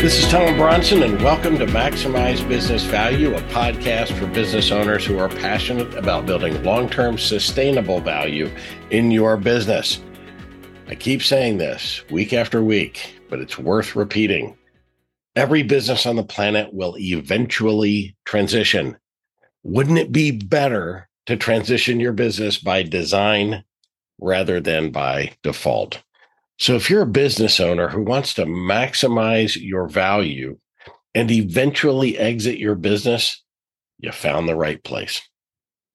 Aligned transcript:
This 0.00 0.18
is 0.18 0.30
Tom 0.30 0.56
Bronson, 0.56 1.02
and 1.02 1.22
welcome 1.22 1.58
to 1.58 1.66
Maximize 1.66 2.48
Business 2.48 2.84
Value, 2.84 3.34
a 3.34 3.42
podcast 3.50 4.18
for 4.18 4.26
business 4.26 4.70
owners 4.70 5.04
who 5.04 5.18
are 5.18 5.28
passionate 5.28 5.94
about 5.94 6.24
building 6.24 6.64
long 6.64 6.88
term 6.88 7.18
sustainable 7.18 8.00
value 8.00 8.50
in 8.90 9.10
your 9.10 9.36
business. 9.36 10.00
I 10.88 10.94
keep 10.94 11.22
saying 11.22 11.58
this 11.58 12.02
week 12.10 12.32
after 12.32 12.64
week, 12.64 13.20
but 13.28 13.40
it's 13.40 13.58
worth 13.58 13.94
repeating. 13.94 14.56
Every 15.36 15.62
business 15.62 16.06
on 16.06 16.16
the 16.16 16.24
planet 16.24 16.72
will 16.72 16.96
eventually 16.98 18.16
transition. 18.24 18.96
Wouldn't 19.64 19.98
it 19.98 20.12
be 20.12 20.30
better 20.30 21.10
to 21.26 21.36
transition 21.36 22.00
your 22.00 22.14
business 22.14 22.58
by 22.58 22.82
design 22.84 23.64
rather 24.18 24.60
than 24.60 24.90
by 24.90 25.32
default. 25.42 26.02
So 26.60 26.74
if 26.74 26.90
you're 26.90 27.02
a 27.02 27.06
business 27.06 27.58
owner 27.58 27.88
who 27.88 28.02
wants 28.02 28.34
to 28.34 28.44
maximize 28.44 29.56
your 29.58 29.88
value 29.88 30.58
and 31.14 31.30
eventually 31.30 32.18
exit 32.18 32.58
your 32.58 32.74
business, 32.74 33.42
you 33.98 34.12
found 34.12 34.46
the 34.46 34.54
right 34.54 34.82
place. 34.84 35.22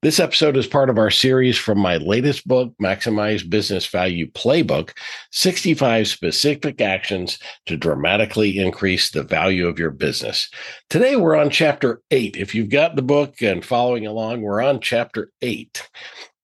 This 0.00 0.18
episode 0.18 0.56
is 0.56 0.66
part 0.66 0.88
of 0.88 0.96
our 0.96 1.10
series 1.10 1.58
from 1.58 1.78
my 1.78 1.98
latest 1.98 2.48
book, 2.48 2.72
Maximize 2.80 3.48
Business 3.48 3.86
Value 3.86 4.30
Playbook 4.30 4.92
65 5.32 6.08
Specific 6.08 6.80
Actions 6.80 7.38
to 7.66 7.76
Dramatically 7.76 8.58
Increase 8.58 9.10
the 9.10 9.22
Value 9.22 9.68
of 9.68 9.78
Your 9.78 9.90
Business. 9.90 10.50
Today, 10.88 11.16
we're 11.16 11.36
on 11.36 11.50
chapter 11.50 12.00
eight. 12.10 12.38
If 12.38 12.54
you've 12.54 12.70
got 12.70 12.96
the 12.96 13.02
book 13.02 13.42
and 13.42 13.62
following 13.62 14.06
along, 14.06 14.40
we're 14.40 14.62
on 14.62 14.80
chapter 14.80 15.30
eight 15.42 15.88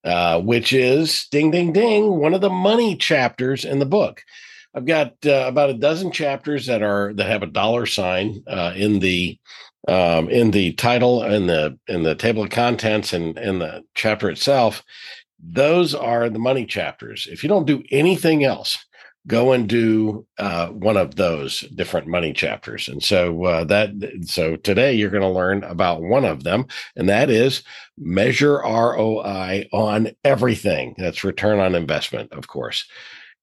uh, 0.04 0.40
which 0.40 0.72
is 0.72 1.26
ding, 1.30 1.50
ding, 1.50 1.72
ding, 1.72 2.18
one 2.18 2.34
of 2.34 2.40
the 2.40 2.50
money 2.50 2.96
chapters 2.96 3.64
in 3.64 3.78
the 3.78 3.86
book. 3.86 4.22
I've 4.74 4.86
got 4.86 5.14
uh, 5.26 5.44
about 5.46 5.70
a 5.70 5.74
dozen 5.74 6.12
chapters 6.12 6.66
that 6.66 6.82
are 6.82 7.12
that 7.14 7.26
have 7.26 7.42
a 7.42 7.46
dollar 7.46 7.86
sign 7.86 8.42
uh, 8.46 8.72
in 8.76 9.00
the 9.00 9.38
um, 9.88 10.28
in 10.28 10.52
the 10.52 10.72
title 10.74 11.22
and 11.22 11.48
the 11.48 11.78
in 11.88 12.02
the 12.02 12.14
table 12.14 12.44
of 12.44 12.50
contents 12.50 13.12
and 13.12 13.36
in 13.38 13.58
the 13.58 13.84
chapter 13.94 14.30
itself. 14.30 14.82
Those 15.42 15.94
are 15.94 16.28
the 16.28 16.38
money 16.38 16.66
chapters. 16.66 17.26
If 17.30 17.42
you 17.42 17.48
don't 17.48 17.66
do 17.66 17.82
anything 17.90 18.44
else, 18.44 18.78
go 19.26 19.52
and 19.52 19.68
do 19.68 20.26
uh, 20.38 20.68
one 20.68 20.96
of 20.96 21.16
those 21.16 21.60
different 21.74 22.06
money 22.06 22.32
chapters. 22.32 22.88
And 22.88 23.02
so 23.02 23.44
uh, 23.44 23.64
that 23.64 23.90
so 24.24 24.56
today 24.56 24.94
you're 24.94 25.10
going 25.10 25.22
to 25.22 25.28
learn 25.28 25.62
about 25.64 26.02
one 26.02 26.24
of 26.24 26.44
them, 26.44 26.66
and 26.96 27.08
that 27.08 27.30
is 27.30 27.62
measure 27.98 28.58
ROI 28.58 29.68
on 29.72 30.10
everything. 30.24 30.94
That's 30.98 31.24
return 31.24 31.60
on 31.60 31.74
investment, 31.74 32.32
of 32.32 32.48
course. 32.48 32.86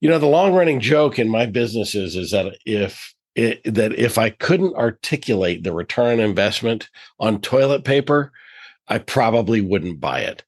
You 0.02 0.10
know, 0.10 0.20
the 0.20 0.28
long 0.28 0.54
running 0.54 0.80
joke 0.80 1.20
in 1.20 1.30
my 1.30 1.46
businesses 1.46 2.16
is 2.16 2.32
that 2.32 2.58
if 2.66 3.14
it, 3.36 3.62
that 3.66 3.94
if 3.94 4.18
I 4.18 4.32
couldn't 4.32 4.76
articulate 4.76 5.64
the 5.64 5.74
return 5.74 6.20
on 6.20 6.26
investment 6.26 6.90
on 7.20 7.40
toilet 7.40 7.84
paper, 7.84 8.32
I 8.88 8.98
probably 8.98 9.62
wouldn't 9.62 10.00
buy 10.00 10.22
it. 10.22 10.44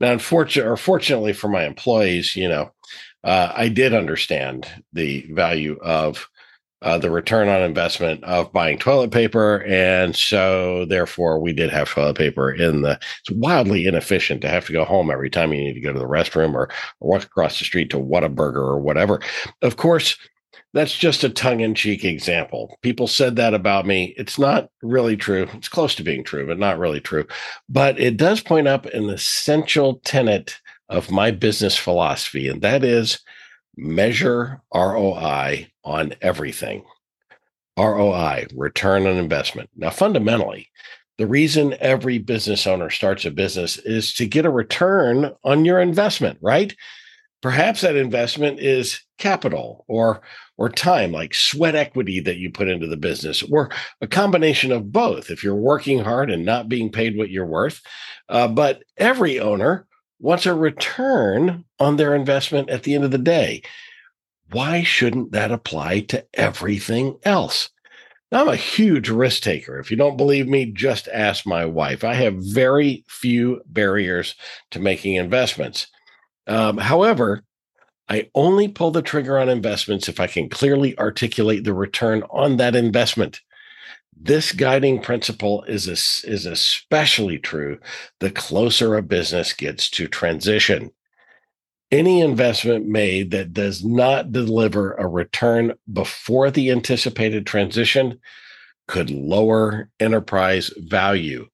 Now, 0.00 0.12
unfortunately, 0.12 0.70
or 0.70 0.76
fortunately 0.76 1.32
for 1.32 1.48
my 1.48 1.64
employees, 1.64 2.36
you 2.36 2.48
know, 2.48 2.73
uh, 3.24 3.52
I 3.54 3.68
did 3.68 3.94
understand 3.94 4.68
the 4.92 5.26
value 5.32 5.78
of 5.82 6.28
uh, 6.82 6.98
the 6.98 7.10
return 7.10 7.48
on 7.48 7.62
investment 7.62 8.22
of 8.24 8.52
buying 8.52 8.78
toilet 8.78 9.10
paper. 9.10 9.64
And 9.66 10.14
so, 10.14 10.84
therefore, 10.84 11.40
we 11.40 11.54
did 11.54 11.70
have 11.70 11.88
toilet 11.88 12.18
paper 12.18 12.52
in 12.52 12.82
the. 12.82 13.00
It's 13.20 13.30
wildly 13.30 13.86
inefficient 13.86 14.42
to 14.42 14.48
have 14.48 14.66
to 14.66 14.72
go 14.72 14.84
home 14.84 15.10
every 15.10 15.30
time 15.30 15.52
you 15.54 15.60
need 15.64 15.72
to 15.74 15.80
go 15.80 15.94
to 15.94 15.98
the 15.98 16.04
restroom 16.04 16.52
or, 16.52 16.68
or 17.00 17.08
walk 17.08 17.22
across 17.24 17.58
the 17.58 17.64
street 17.64 17.88
to 17.90 17.98
Whataburger 17.98 18.56
or 18.56 18.78
whatever. 18.78 19.20
Of 19.62 19.78
course, 19.78 20.18
that's 20.74 20.94
just 20.94 21.24
a 21.24 21.30
tongue 21.30 21.60
in 21.60 21.74
cheek 21.74 22.04
example. 22.04 22.76
People 22.82 23.06
said 23.06 23.36
that 23.36 23.54
about 23.54 23.86
me. 23.86 24.12
It's 24.18 24.38
not 24.38 24.68
really 24.82 25.16
true. 25.16 25.48
It's 25.54 25.68
close 25.68 25.94
to 25.94 26.02
being 26.02 26.22
true, 26.22 26.46
but 26.46 26.58
not 26.58 26.78
really 26.78 27.00
true. 27.00 27.26
But 27.68 27.98
it 27.98 28.18
does 28.18 28.42
point 28.42 28.68
up 28.68 28.84
an 28.86 29.08
essential 29.08 30.00
tenet 30.04 30.60
of 30.88 31.10
my 31.10 31.30
business 31.30 31.76
philosophy, 31.76 32.48
and 32.48 32.62
that 32.62 32.84
is 32.84 33.18
measure 33.76 34.60
ROI 34.74 35.68
on 35.84 36.14
everything. 36.20 36.84
ROI, 37.76 38.46
return 38.54 39.06
on 39.06 39.16
investment. 39.16 39.68
Now, 39.76 39.90
fundamentally, 39.90 40.68
the 41.18 41.26
reason 41.26 41.76
every 41.80 42.18
business 42.18 42.66
owner 42.66 42.90
starts 42.90 43.24
a 43.24 43.30
business 43.30 43.78
is 43.78 44.14
to 44.14 44.26
get 44.26 44.46
a 44.46 44.50
return 44.50 45.32
on 45.44 45.64
your 45.64 45.80
investment, 45.80 46.38
right? 46.40 46.74
Perhaps 47.42 47.82
that 47.82 47.96
investment 47.96 48.58
is 48.58 49.00
capital 49.18 49.84
or 49.86 50.22
or 50.56 50.68
time 50.68 51.12
like 51.12 51.34
sweat 51.34 51.74
equity 51.74 52.20
that 52.20 52.36
you 52.36 52.50
put 52.50 52.68
into 52.68 52.86
the 52.86 52.96
business 52.96 53.42
or 53.42 53.70
a 54.00 54.06
combination 54.06 54.72
of 54.72 54.92
both 54.92 55.30
if 55.30 55.42
you're 55.42 55.54
working 55.54 56.00
hard 56.00 56.30
and 56.30 56.44
not 56.44 56.68
being 56.68 56.90
paid 56.90 57.16
what 57.16 57.30
you're 57.30 57.46
worth 57.46 57.80
uh, 58.28 58.48
but 58.48 58.82
every 58.96 59.38
owner 59.38 59.86
wants 60.24 60.46
a 60.46 60.54
return 60.54 61.66
on 61.78 61.96
their 61.96 62.14
investment 62.14 62.70
at 62.70 62.84
the 62.84 62.94
end 62.94 63.04
of 63.04 63.10
the 63.10 63.18
day. 63.18 63.60
Why 64.50 64.82
shouldn't 64.82 65.32
that 65.32 65.52
apply 65.52 66.00
to 66.00 66.24
everything 66.32 67.18
else? 67.24 67.68
Now, 68.32 68.40
I'm 68.40 68.48
a 68.48 68.56
huge 68.56 69.10
risk 69.10 69.42
taker. 69.42 69.78
If 69.78 69.90
you 69.90 69.98
don't 69.98 70.16
believe 70.16 70.48
me, 70.48 70.64
just 70.64 71.08
ask 71.08 71.44
my 71.44 71.66
wife. 71.66 72.04
I 72.04 72.14
have 72.14 72.36
very 72.38 73.04
few 73.06 73.60
barriers 73.66 74.34
to 74.70 74.80
making 74.80 75.16
investments. 75.16 75.88
Um, 76.46 76.78
however, 76.78 77.44
I 78.08 78.30
only 78.34 78.68
pull 78.68 78.92
the 78.92 79.02
trigger 79.02 79.38
on 79.38 79.50
investments 79.50 80.08
if 80.08 80.20
I 80.20 80.26
can 80.26 80.48
clearly 80.48 80.98
articulate 80.98 81.64
the 81.64 81.74
return 81.74 82.22
on 82.30 82.56
that 82.56 82.74
investment. 82.74 83.42
This 84.16 84.52
guiding 84.52 85.00
principle 85.00 85.64
is, 85.64 85.88
a, 85.88 86.28
is 86.28 86.46
especially 86.46 87.38
true 87.38 87.78
the 88.20 88.30
closer 88.30 88.96
a 88.96 89.02
business 89.02 89.52
gets 89.52 89.90
to 89.90 90.08
transition. 90.08 90.90
Any 91.90 92.20
investment 92.20 92.86
made 92.86 93.30
that 93.32 93.52
does 93.52 93.84
not 93.84 94.32
deliver 94.32 94.94
a 94.94 95.06
return 95.06 95.74
before 95.92 96.50
the 96.50 96.70
anticipated 96.70 97.46
transition 97.46 98.20
could 98.88 99.10
lower 99.10 99.90
enterprise 100.00 100.70
value. 100.76 101.48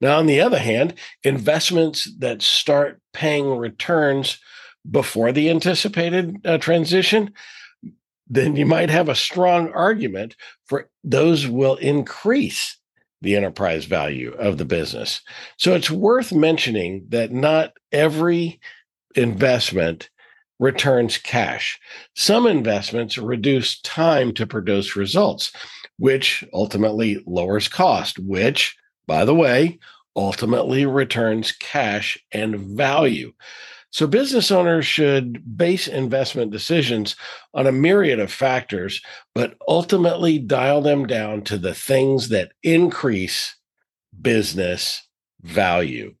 Now, 0.00 0.18
on 0.18 0.26
the 0.26 0.40
other 0.40 0.58
hand, 0.58 0.94
investments 1.22 2.08
that 2.18 2.42
start 2.42 3.00
paying 3.12 3.56
returns 3.56 4.38
before 4.88 5.32
the 5.32 5.48
anticipated 5.48 6.44
uh, 6.44 6.58
transition 6.58 7.32
then 8.32 8.56
you 8.56 8.64
might 8.64 8.88
have 8.88 9.10
a 9.10 9.14
strong 9.14 9.70
argument 9.72 10.34
for 10.64 10.88
those 11.04 11.46
will 11.46 11.76
increase 11.76 12.78
the 13.20 13.36
enterprise 13.36 13.84
value 13.84 14.32
of 14.38 14.56
the 14.56 14.64
business. 14.64 15.20
So 15.58 15.74
it's 15.74 15.90
worth 15.90 16.32
mentioning 16.32 17.04
that 17.10 17.30
not 17.30 17.74
every 17.92 18.58
investment 19.14 20.08
returns 20.58 21.18
cash. 21.18 21.78
Some 22.16 22.46
investments 22.46 23.18
reduce 23.18 23.80
time 23.82 24.32
to 24.34 24.46
produce 24.46 24.96
results, 24.96 25.52
which 25.98 26.42
ultimately 26.54 27.22
lowers 27.26 27.68
cost, 27.68 28.18
which, 28.18 28.74
by 29.06 29.26
the 29.26 29.34
way, 29.34 29.78
ultimately 30.16 30.86
returns 30.86 31.52
cash 31.52 32.16
and 32.32 32.56
value. 32.56 33.34
So, 33.92 34.06
business 34.06 34.50
owners 34.50 34.86
should 34.86 35.56
base 35.56 35.86
investment 35.86 36.50
decisions 36.50 37.14
on 37.52 37.66
a 37.66 37.72
myriad 37.72 38.20
of 38.20 38.32
factors, 38.32 39.02
but 39.34 39.58
ultimately 39.68 40.38
dial 40.38 40.80
them 40.80 41.06
down 41.06 41.42
to 41.42 41.58
the 41.58 41.74
things 41.74 42.30
that 42.30 42.52
increase 42.62 43.54
business 44.18 45.06
value. 45.42 46.14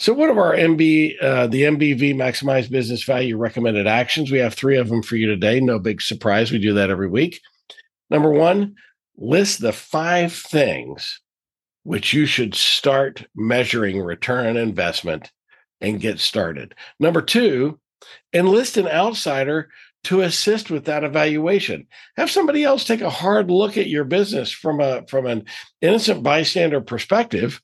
So, 0.00 0.12
what 0.12 0.30
are 0.30 0.40
our 0.40 0.56
MB, 0.56 1.22
uh, 1.22 1.46
the 1.46 1.62
MBV 1.62 2.16
maximize 2.16 2.68
business 2.68 3.04
value 3.04 3.36
recommended 3.36 3.86
actions? 3.86 4.32
We 4.32 4.38
have 4.38 4.54
three 4.54 4.76
of 4.76 4.88
them 4.88 5.04
for 5.04 5.14
you 5.14 5.28
today. 5.28 5.60
No 5.60 5.78
big 5.78 6.02
surprise. 6.02 6.50
We 6.50 6.58
do 6.58 6.74
that 6.74 6.90
every 6.90 7.08
week. 7.08 7.40
Number 8.10 8.32
one, 8.32 8.74
list 9.16 9.60
the 9.60 9.72
five 9.72 10.32
things 10.32 11.20
which 11.84 12.12
you 12.12 12.26
should 12.26 12.56
start 12.56 13.26
measuring 13.36 14.00
return 14.00 14.46
on 14.46 14.56
investment 14.56 15.30
and 15.80 16.00
get 16.00 16.18
started. 16.18 16.74
Number 16.98 17.22
two, 17.22 17.78
enlist 18.32 18.76
an 18.76 18.88
outsider 18.88 19.70
to 20.04 20.22
assist 20.22 20.70
with 20.70 20.86
that 20.86 21.04
evaluation. 21.04 21.86
Have 22.16 22.30
somebody 22.30 22.64
else 22.64 22.84
take 22.84 23.02
a 23.02 23.10
hard 23.10 23.50
look 23.50 23.76
at 23.76 23.88
your 23.88 24.04
business 24.04 24.50
from 24.50 24.80
a 24.80 25.06
from 25.08 25.26
an 25.26 25.44
innocent 25.80 26.22
bystander 26.22 26.80
perspective 26.80 27.60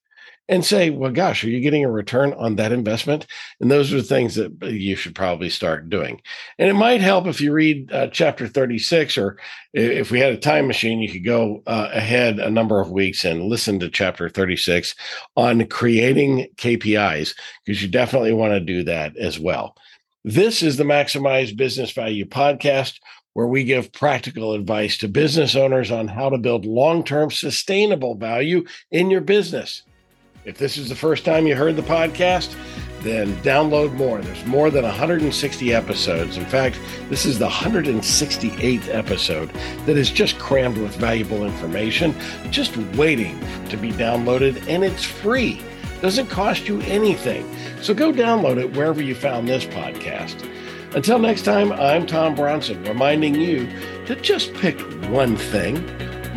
and 0.49 0.65
say, 0.65 0.91
well, 0.91 1.11
gosh, 1.11 1.43
are 1.43 1.51
you 1.51 1.61
getting 1.61 1.85
a 1.85 1.91
return 1.91 2.33
on 2.35 2.57
that 2.57 2.73
investment? 2.73 3.27
And 3.61 3.71
those 3.71 3.93
are 3.93 4.01
things 4.01 4.37
that 4.37 4.63
you 4.63 4.95
should 4.95 5.15
probably 5.15 5.51
start 5.51 5.91
doing. 5.91 6.21
And 6.59 6.69
it 6.69 6.75
might 6.75 7.01
help 7.01 7.27
if 7.27 7.41
you 7.41 7.53
read 7.53 7.93
uh, 7.93 8.09
chapter 8.09 8.47
36, 8.47 9.19
or 9.19 9.39
if 9.73 10.11
we 10.11 10.21
had 10.21 10.33
a 10.33 10.39
time 10.39 10.67
machine, 10.67 11.01
you 11.01 11.11
could 11.11 11.25
go 11.25 11.63
uh, 11.67 11.89
ahead 11.93 12.39
a 12.39 12.51
number 12.51 12.81
of 12.81 12.93
weeks 12.93 13.25
and 13.25 13.45
listen 13.45 13.81
to 13.81 13.91
chapter 13.91 14.29
36 14.29 14.95
on 15.37 15.67
creating 15.67 16.47
KPIs, 16.57 17.35
because 17.65 17.83
you 17.83 17.89
definitely 17.89 18.33
want 18.33 18.53
to 18.53 18.61
do 18.61 18.85
that 18.85 19.17
as 19.17 19.41
well. 19.41 19.77
This 20.25 20.63
is 20.63 20.77
the 20.77 20.85
Maximize 20.85 21.57
Business 21.57 21.93
Value 21.93 22.25
podcast, 22.25 22.99
where 23.35 23.47
we 23.47 23.65
give 23.65 23.93
practical 23.93 24.55
advice 24.55 24.97
to 24.99 25.09
business 25.09 25.55
owners 25.55 25.91
on 25.91 26.09
how 26.09 26.31
to 26.31 26.39
build 26.39 26.65
long 26.65 27.05
term 27.05 27.31
sustainable 27.31 28.15
value 28.15 28.65
in 28.91 29.11
your 29.11 29.21
business. 29.21 29.83
If 30.47 30.59
this 30.59 30.77
is 30.77 30.89
the 30.89 30.95
first 30.95 31.25
time 31.25 31.49
you 31.49 31.57
heard 31.57 31.75
the 31.75 31.83
podcast, 31.83 32.55
then 33.01 33.35
download 33.43 33.93
more. 33.95 34.21
There's 34.21 34.47
more 34.47 34.71
than 34.71 34.85
160 34.85 35.75
episodes. 35.75 36.37
In 36.37 36.45
fact, 36.45 36.79
this 37.09 37.27
is 37.27 37.41
the 37.41 37.49
168th 37.49 38.95
episode 38.95 39.51
that 39.87 39.97
is 39.97 40.09
just 40.09 40.39
crammed 40.39 40.79
with 40.79 40.95
valuable 40.95 41.45
information, 41.45 42.15
just 42.53 42.77
waiting 42.95 43.41
to 43.71 43.77
be 43.77 43.91
downloaded, 43.91 44.65
and 44.69 44.85
it's 44.85 45.03
free. 45.03 45.61
Doesn't 46.01 46.29
cost 46.29 46.69
you 46.69 46.81
anything. 46.83 47.53
So 47.83 47.93
go 47.93 48.13
download 48.13 48.59
it 48.59 48.73
wherever 48.77 49.03
you 49.03 49.17
found 49.17 49.49
this 49.49 49.65
podcast. 49.65 50.49
Until 50.95 51.19
next 51.19 51.43
time, 51.43 51.73
I'm 51.73 52.07
Tom 52.07 52.37
Bronson, 52.37 52.85
reminding 52.85 53.35
you 53.35 53.69
to 54.07 54.15
just 54.15 54.55
pick 54.55 54.81
one 55.11 55.37
thing. 55.37 55.77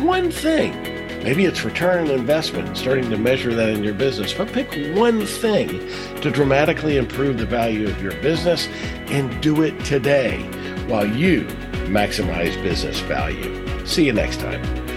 One 0.04 0.32
thing. 0.32 0.89
Maybe 1.22 1.44
it's 1.44 1.64
return 1.64 2.08
on 2.08 2.10
investment, 2.10 2.76
starting 2.76 3.10
to 3.10 3.18
measure 3.18 3.54
that 3.54 3.68
in 3.68 3.84
your 3.84 3.92
business, 3.94 4.32
but 4.32 4.50
pick 4.52 4.96
one 4.96 5.26
thing 5.26 5.68
to 6.22 6.30
dramatically 6.30 6.96
improve 6.96 7.36
the 7.36 7.44
value 7.44 7.86
of 7.88 8.02
your 8.02 8.14
business 8.22 8.68
and 9.08 9.40
do 9.42 9.62
it 9.62 9.78
today 9.84 10.40
while 10.88 11.06
you 11.06 11.42
maximize 11.86 12.60
business 12.62 13.00
value. 13.00 13.86
See 13.86 14.06
you 14.06 14.14
next 14.14 14.40
time. 14.40 14.89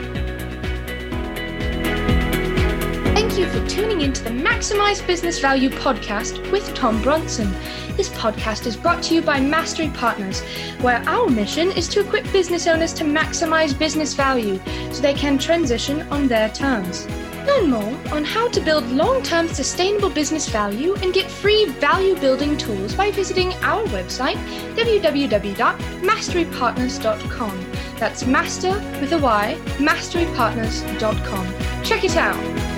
For 3.54 3.66
tuning 3.70 4.02
into 4.02 4.22
the 4.24 4.32
Maximize 4.32 5.06
Business 5.06 5.40
Value 5.40 5.70
podcast 5.70 6.52
with 6.52 6.74
Tom 6.74 7.00
Bronson. 7.04 7.52
This 7.96 8.10
podcast 8.10 8.66
is 8.66 8.76
brought 8.76 9.04
to 9.04 9.14
you 9.14 9.22
by 9.22 9.40
Mastery 9.40 9.90
Partners, 9.90 10.42
where 10.82 11.08
our 11.08 11.30
mission 11.30 11.72
is 11.72 11.88
to 11.90 12.00
equip 12.00 12.24
business 12.32 12.66
owners 12.66 12.94
to 12.94 13.04
maximize 13.04 13.78
business 13.78 14.16
value 14.16 14.60
so 14.92 15.04
they 15.04 15.14
can 15.14 15.38
transition 15.38 16.02
on 16.12 16.28
their 16.28 16.50
terms. 16.50 17.06
Learn 17.46 17.70
more 17.70 17.96
on 18.12 18.24
how 18.24 18.48
to 18.48 18.60
build 18.60 18.90
long 18.90 19.22
term 19.22 19.48
sustainable 19.48 20.10
business 20.10 20.50
value 20.50 20.96
and 21.04 21.14
get 21.14 21.30
free 21.30 21.66
value 21.66 22.16
building 22.16 22.58
tools 22.58 22.96
by 22.96 23.12
visiting 23.12 23.54
our 23.62 23.84
website, 23.90 24.38
www.masterypartners.com. 24.76 27.66
That's 28.00 28.26
master 28.26 28.74
with 29.00 29.14
a 29.14 29.20
Y, 29.20 29.60
masterypartners.com. 29.78 31.84
Check 31.84 32.04
it 32.04 32.18
out. 32.18 32.73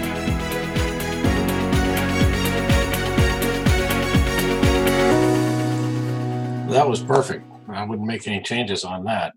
That 6.76 6.90
was 6.90 7.02
perfect. 7.02 7.46
I 7.70 7.86
wouldn't 7.86 8.06
make 8.08 8.28
any 8.28 8.42
changes 8.42 8.84
on 8.84 9.06
that. 9.06 9.34